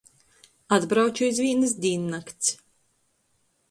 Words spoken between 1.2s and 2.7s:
iz vīnys dīnnakts.